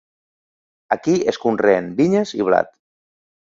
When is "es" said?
1.33-1.39